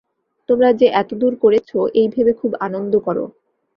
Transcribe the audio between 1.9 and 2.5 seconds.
এই ভেবে